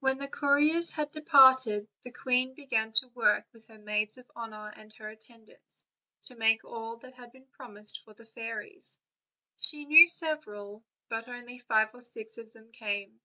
When 0.00 0.18
the 0.18 0.28
couriers 0.28 0.90
had 0.90 1.10
departed 1.10 1.88
the 2.02 2.12
queen 2.12 2.52
began 2.54 2.92
to 2.92 3.08
work 3.14 3.46
with 3.50 3.66
her 3.68 3.78
maids 3.78 4.18
of 4.18 4.30
honor 4.36 4.70
and 4.76 4.92
her 4.92 5.08
attendants, 5.08 5.86
to. 6.26 6.36
make 6.36 6.62
all 6.66 6.98
that 6.98 7.14
had 7.14 7.32
been 7.32 7.46
promised 7.46 8.04
for 8.04 8.12
the 8.12 8.26
fairies; 8.26 8.98
she 9.58 9.86
knew 9.86 10.10
several, 10.10 10.84
but 11.08 11.28
only 11.28 11.56
five 11.56 11.94
or 11.94 12.02
six 12.02 12.36
of 12.36 12.52
them 12.52 12.70
came. 12.72 13.20